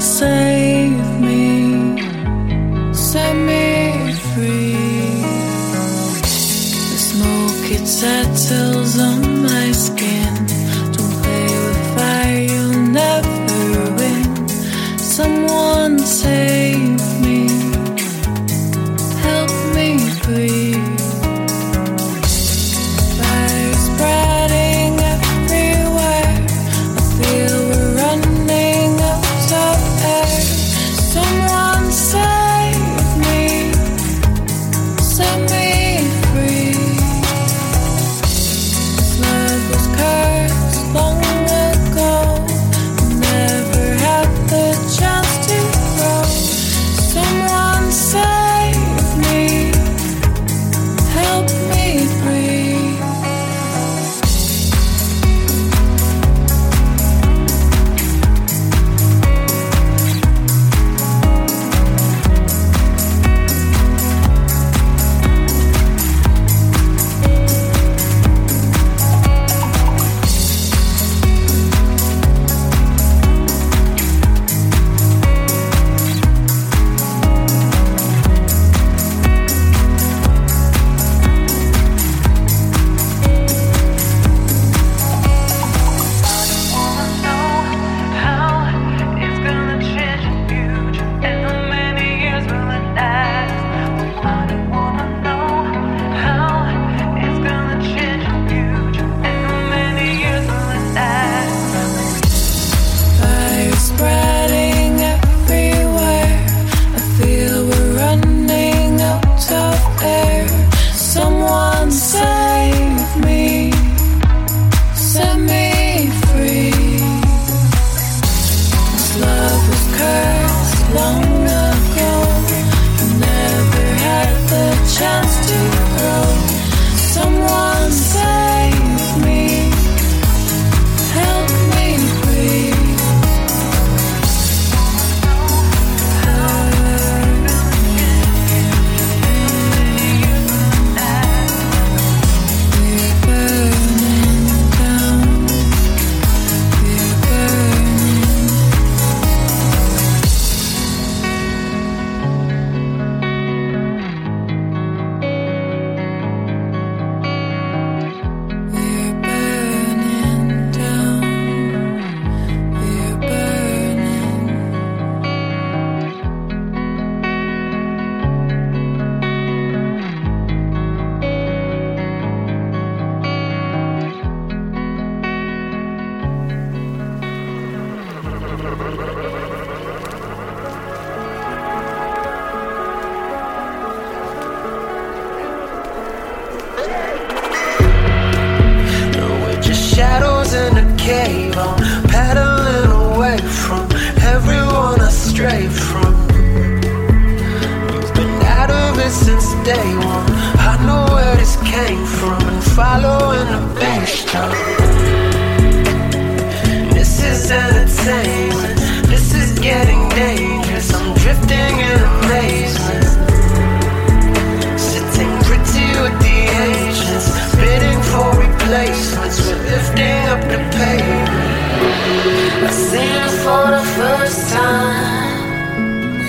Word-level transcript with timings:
say 0.00 0.63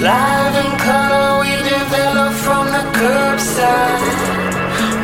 Live 0.05 0.53
in 0.63 0.71
color, 0.77 1.41
we 1.41 1.49
develop 1.67 2.31
from 2.45 2.67
the 2.67 2.83
curbside. 2.93 4.05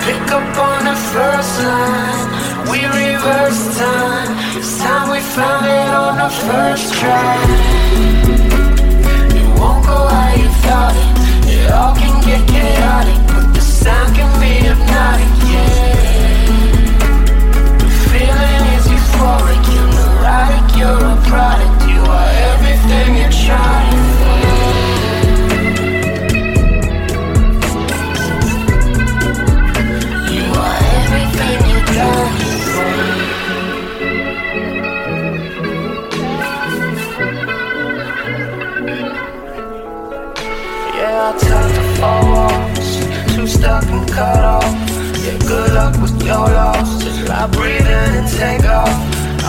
Pick 0.06 0.30
up 0.30 0.58
on 0.62 0.86
the 0.86 0.96
first 1.10 1.54
line, 1.66 2.30
we 2.70 2.86
reverse 2.86 3.80
time. 3.80 4.30
It's 4.60 4.78
time 4.78 5.10
we 5.10 5.20
found 5.20 5.66
it 5.66 5.92
on 6.06 6.18
the 6.22 6.30
first 6.46 6.94
try. 6.94 7.34
It 9.40 9.48
won't 9.60 9.84
go 9.88 10.06
how 10.06 10.36
you 10.38 10.50
thought 10.62 10.94
it. 10.94 11.50
It 11.50 11.72
all 11.72 11.96
can 11.96 12.22
get 12.22 12.48
chaotic, 12.48 13.18
but 13.26 13.56
the 13.56 13.62
sound 13.62 14.16
can 14.16 14.30
be 14.40 14.54
hypnotic, 14.70 15.34
yeah. 15.50 16.46
The 17.82 17.90
feeling 18.06 18.64
is 18.78 18.86
euphoric, 18.86 19.66
you're 19.74 19.94
neurotic, 19.98 20.66
you're 20.78 21.06
a 21.10 21.18
product. 21.26 21.90
You 21.90 22.02
are 22.06 22.32
everything 22.54 23.16
you 23.18 23.48
try. 23.48 23.81
outside 41.32 41.72
to 41.76 41.84
four 41.98 42.22
walls. 42.34 42.90
Too 43.34 43.48
stuck 43.48 43.86
and 43.86 44.08
cut 44.10 44.44
off. 44.44 44.72
Yeah, 45.24 45.38
good 45.52 45.72
luck 45.74 45.94
with 46.02 46.16
your 46.24 46.48
losses. 46.60 47.30
I 47.30 47.48
breathe 47.48 47.88
in 48.00 48.12
and 48.20 48.30
take 48.42 48.66
off. 48.80 48.96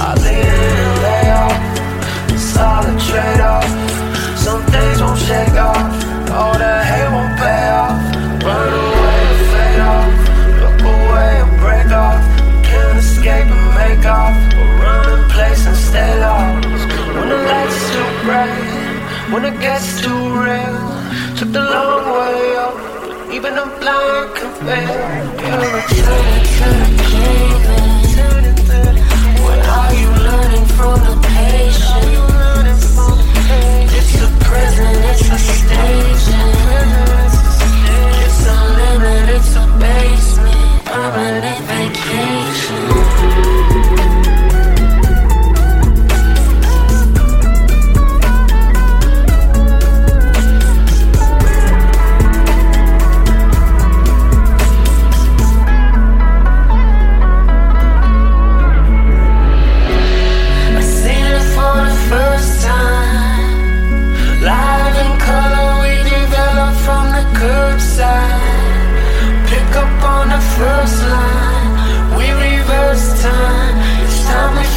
I 0.05 0.09
lean 0.25 0.47
in 0.62 0.77
and 0.87 0.97
lay 1.07 1.27
off. 1.43 1.59
Solid 2.55 2.99
trade 3.09 3.43
off. 3.55 3.71
Some 4.45 4.62
things 4.75 4.99
won't 5.03 5.19
shake 5.19 5.59
off. 5.71 5.91
All 6.39 6.55
that 6.62 6.83
hate 6.91 7.11
won't 7.15 7.35
pay 7.43 7.67
off. 7.83 7.99
Run 8.47 8.73
away 8.83 9.21
and 9.33 9.45
fade 9.53 9.83
off. 9.93 10.12
Look 10.62 10.81
away 10.95 11.33
and 11.43 11.53
break 11.62 11.91
off. 12.05 12.23
Can't 12.69 12.99
escape 12.99 13.49
and 13.57 13.67
make 13.81 14.05
off. 14.07 14.35
Or 14.59 14.69
run 14.83 15.07
in 15.15 15.23
place 15.35 15.67
and 15.67 15.77
stay 15.89 16.12
lost. 16.21 16.91
When 17.17 17.29
the 17.33 17.41
lights 17.51 17.81
too 17.93 18.09
bright. 18.25 18.73
When 19.33 19.45
it 19.47 19.59
gets 19.61 20.01
too 20.03 20.23
real 20.45 20.82
the 21.52 21.61
long 21.61 22.04
way 22.16 22.56
up. 22.56 22.75
Even 23.30 23.59
I'm 23.59 23.68
blind, 23.78 24.35
confess. 24.37 24.88
You're 25.42 25.62
a 25.68 25.82
what 29.44 29.61
are 29.78 29.92
you 30.00 30.11
learning 30.28 30.66
from 30.76 30.97
the 31.06 31.14
patience? 31.28 32.85
It's 33.99 34.14
a 34.26 34.28
prison, 34.44 34.97
it's 35.11 35.28
a 35.28 35.38
station. 35.61 36.49
It's 38.25 38.42
a 38.47 38.59
limit, 38.78 39.28
it's 39.37 39.54
a 39.56 39.64
basement. 39.78 40.88
I'm 40.88 41.14
an 41.18 41.51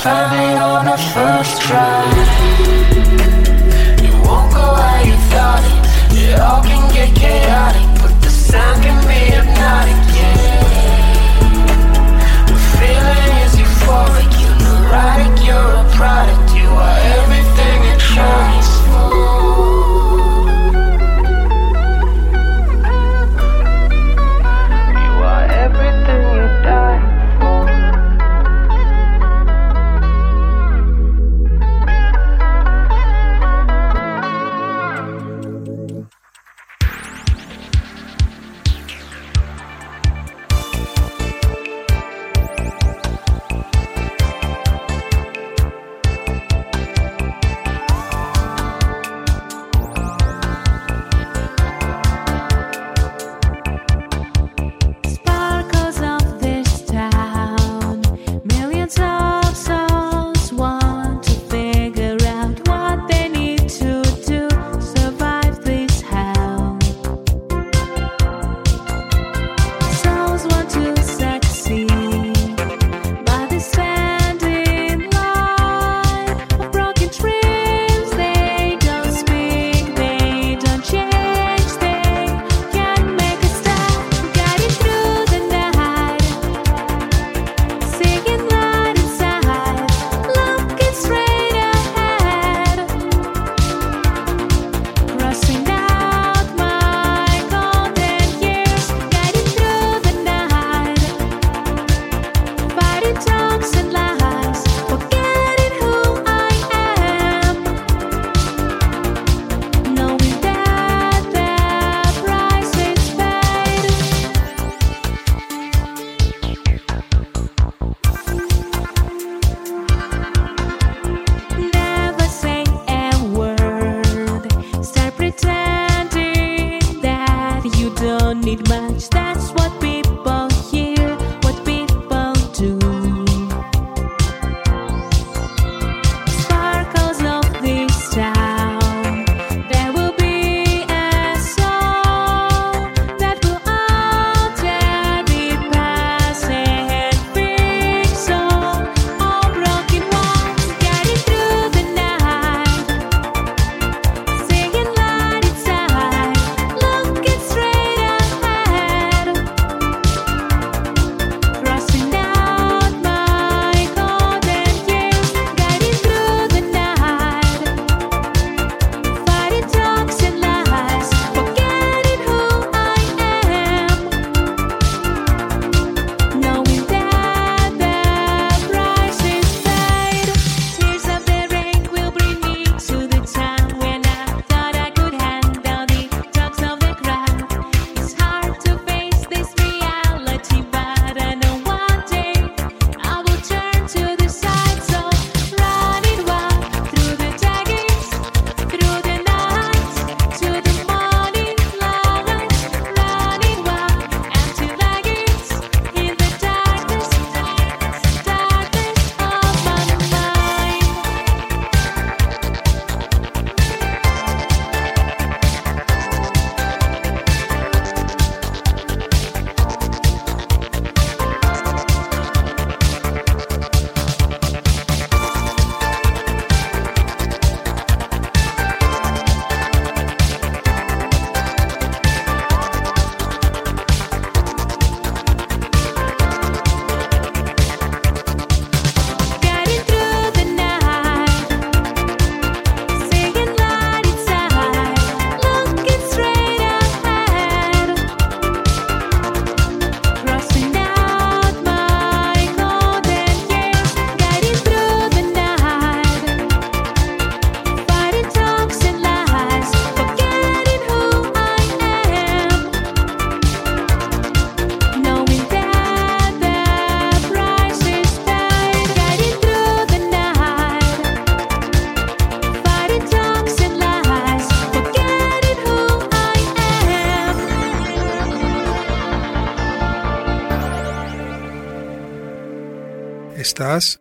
find 0.06 0.40
it 0.40 0.62
on 0.62 0.86
the 0.86 0.98
first 0.98 1.62
try. 1.64 2.14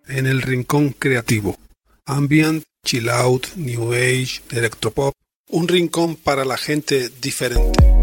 en 0.08 0.26
el 0.26 0.42
rincón 0.42 0.90
creativo. 0.90 1.56
Ambient, 2.04 2.64
chill 2.84 3.08
out, 3.08 3.46
new 3.56 3.92
age, 3.92 4.42
electropop. 4.50 5.14
Un 5.48 5.68
rincón 5.68 6.16
para 6.16 6.44
la 6.44 6.56
gente 6.56 7.10
diferente. 7.20 7.93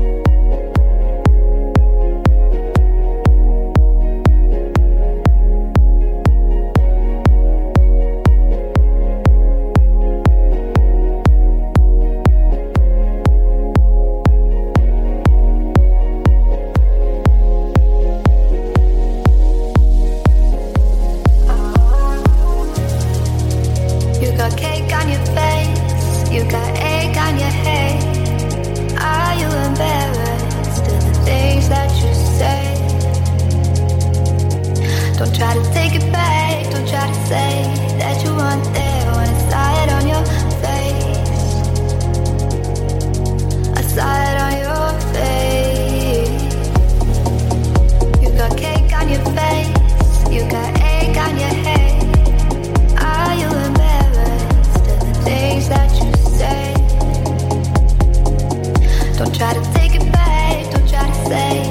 Don't 35.42 35.54
try 35.54 35.64
to 35.64 35.74
take 35.74 35.94
it 35.96 36.12
back. 36.12 36.70
Don't 36.70 36.88
try 36.88 37.08
to 37.08 37.16
say 37.26 37.64
that 37.98 38.24
you 38.24 38.30
weren't 38.36 38.64
there 38.76 39.12
when 39.16 39.28
I 39.28 39.38
saw 39.50 39.82
it 39.82 39.90
on 39.98 40.08
your 40.08 40.24
face. 40.62 41.42
I 43.76 43.82
saw 43.82 44.14
it 44.30 44.38
on 44.46 44.54
your 44.62 44.88
face. 45.16 46.54
You 48.22 48.30
got 48.38 48.56
cake 48.56 48.94
on 48.94 49.10
your 49.10 49.26
face. 49.34 49.74
You 50.32 50.42
got 50.48 50.80
egg 50.80 51.18
on 51.18 51.36
your 51.40 51.56
head. 51.66 52.04
Are 53.02 53.34
you 53.34 53.48
embarrassed 53.66 54.86
of 54.92 55.00
the 55.08 55.14
things 55.24 55.68
that 55.70 55.90
you 55.98 56.14
say? 56.38 56.74
Don't 59.18 59.34
try 59.36 59.54
to 59.56 59.64
take 59.74 59.96
it 59.96 60.06
back. 60.12 60.70
Don't 60.72 60.88
try 60.88 61.08
to 61.08 61.16
say. 61.28 61.71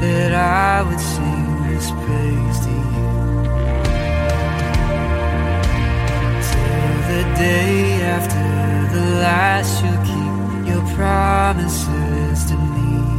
That 0.00 0.32
I 0.32 0.82
would 0.82 0.98
sing 0.98 1.68
this 1.68 1.90
praise 1.90 2.58
to 2.64 2.72
you. 2.94 3.08
Till 6.48 6.96
the 7.10 7.22
day 7.36 8.02
after 8.16 8.46
the 8.94 9.04
last 9.20 9.72
you 9.84 9.92
keep 10.10 10.68
your 10.72 10.84
promises 10.96 12.44
to 12.50 12.56
me. 12.56 13.09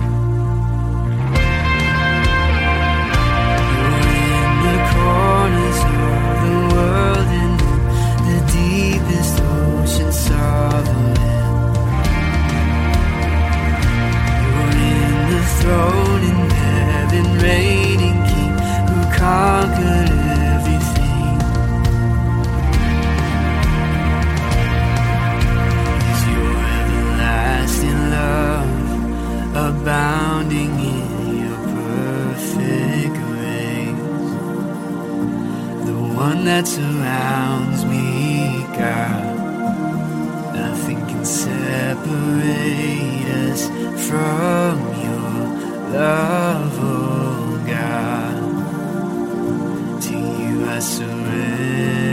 That 36.44 36.68
surrounds 36.68 37.86
me, 37.86 38.66
God. 38.76 39.54
Nothing 40.56 40.98
can 41.08 41.24
separate 41.24 43.28
us 43.46 43.68
from 44.08 44.80
your 45.06 45.30
love, 45.94 46.80
oh 46.82 47.64
God. 47.68 48.66
To 50.02 50.12
you 50.12 50.66
I 50.68 50.80
surrender. 50.80 52.11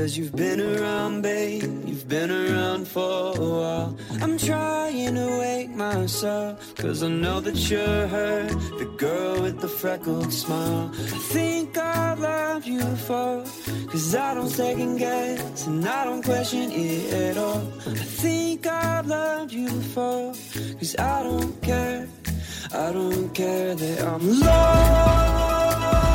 Cause 0.00 0.16
you've 0.16 0.34
been 0.34 0.62
around, 0.62 1.20
babe, 1.20 1.62
you've 1.84 2.08
been 2.08 2.30
around 2.30 2.88
for 2.88 3.36
a 3.36 3.48
while. 3.58 3.94
I'm 4.22 4.38
trying 4.38 5.14
to 5.14 5.38
wake 5.38 5.68
myself, 5.68 6.74
cause 6.76 7.02
I 7.02 7.08
know 7.08 7.40
that 7.40 7.68
you're 7.68 8.06
her, 8.08 8.44
the 8.78 8.86
girl 8.96 9.42
with 9.42 9.60
the 9.60 9.68
freckled 9.68 10.32
smile. 10.32 10.90
I 10.94 11.18
think 11.34 11.76
I 11.76 12.14
love 12.14 12.64
you 12.64 12.80
for, 12.80 13.44
cause 13.90 14.14
I 14.14 14.32
don't 14.32 14.48
second 14.48 14.96
guess, 14.96 15.66
and 15.66 15.86
I 15.86 16.04
don't 16.04 16.24
question 16.24 16.72
it 16.72 17.12
at 17.12 17.36
all. 17.36 17.62
I 17.86 18.04
think 18.22 18.66
I 18.66 19.02
loved 19.02 19.52
you 19.52 19.66
before, 19.66 20.32
cause 20.78 20.96
I 20.98 21.22
don't 21.24 21.60
care, 21.60 22.08
I 22.72 22.90
don't 22.90 23.28
care 23.34 23.74
that 23.74 24.00
I'm 24.00 24.40
lost. 24.40 26.09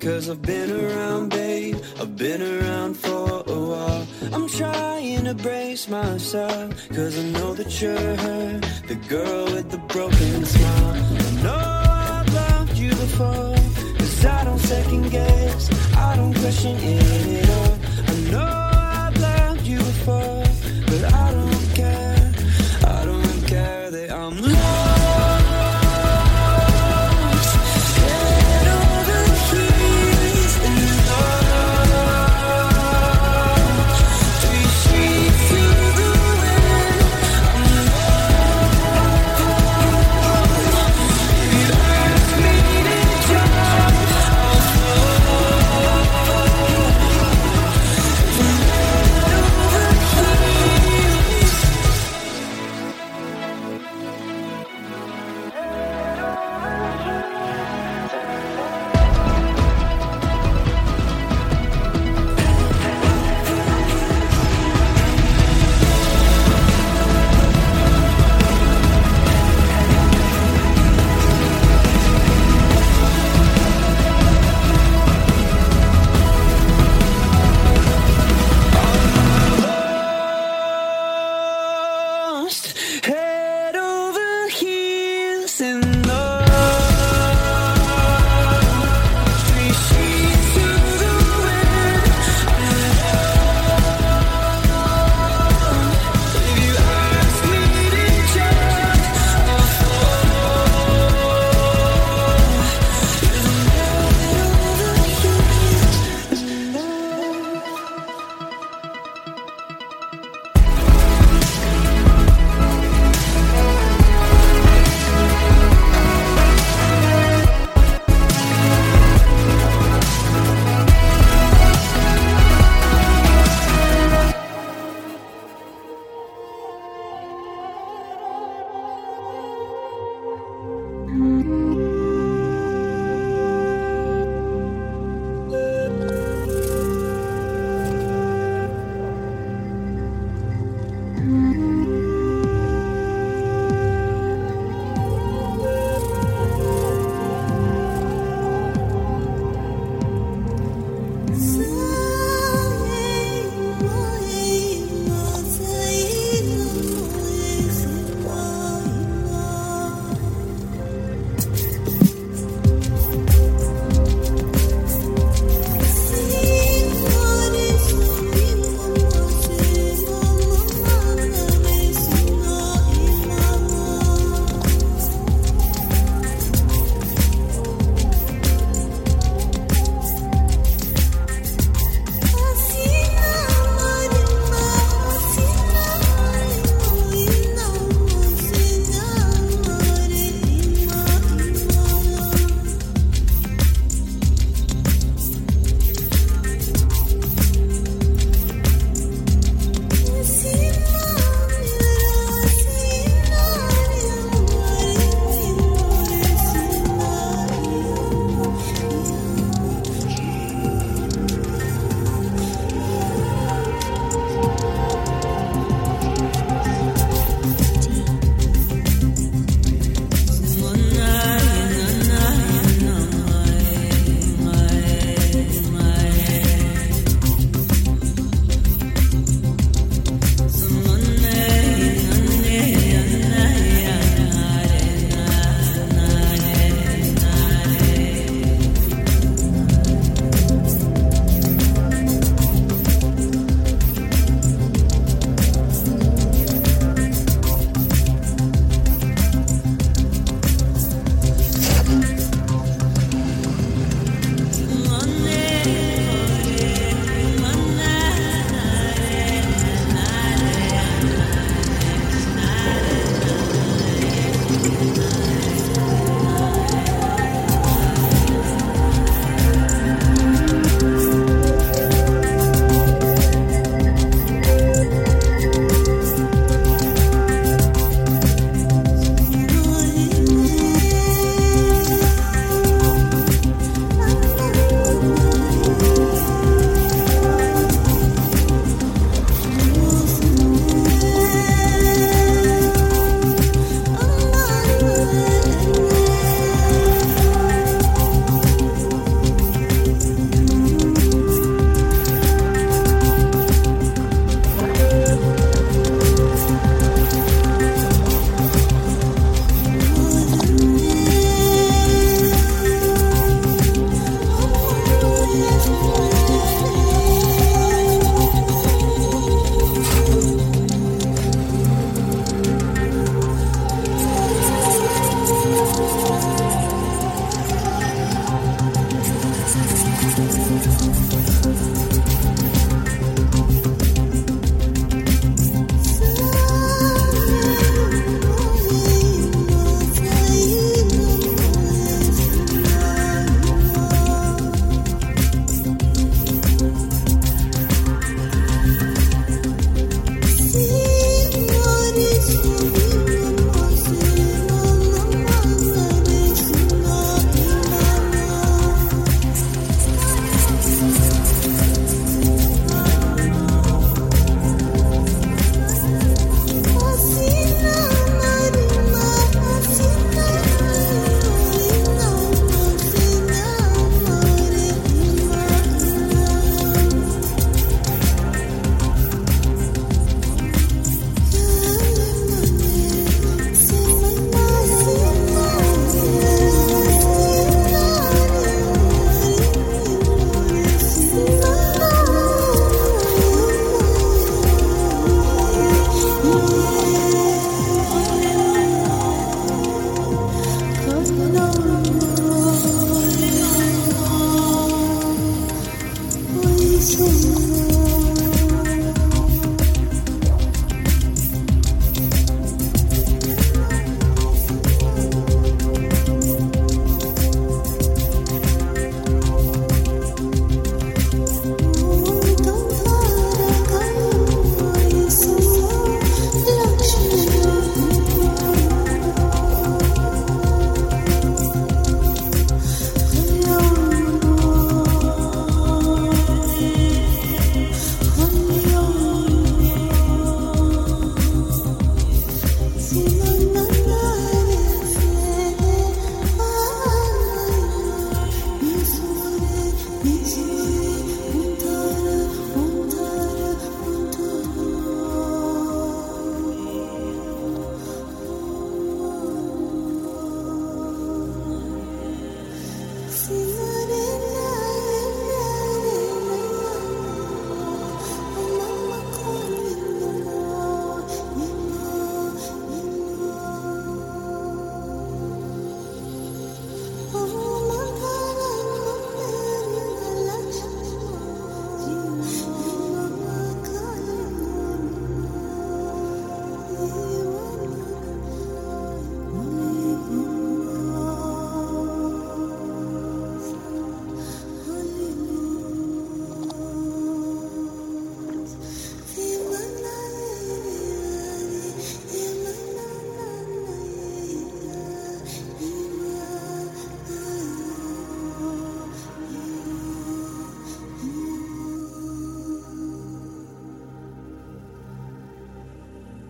Cause 0.00 0.30
I've 0.30 0.42
been 0.42 0.70
around, 0.70 1.30
babe. 1.30 1.76
I've 2.00 2.16
been 2.16 2.42
around 2.42 2.94
for 2.94 3.42
a 3.46 3.60
while. 3.70 4.06
I'm 4.32 4.48
trying 4.48 5.24
to 5.24 5.34
brace 5.34 5.88
myself. 5.88 6.88
Cause 6.88 7.18
I 7.18 7.24
know 7.36 7.54
that 7.54 7.80
you're 7.80 8.16
her. 8.26 8.60
The 8.88 8.94
girl 9.08 9.44
with 9.44 9.70
the 9.70 9.78
broken 9.78 10.44
smile. 10.44 10.94
I 10.94 11.42
know 11.42 11.62
I've 12.06 12.34
loved 12.34 12.78
you 12.78 12.90
before. 12.90 13.54
Cause 13.98 14.24
I 14.24 14.44
don't 14.44 14.58
second 14.58 15.10
guess. 15.10 15.62
I 15.96 16.16
don't 16.16 16.34
question 16.34 16.76
it 16.76 17.44
at 17.44 17.50
all. 17.58 17.79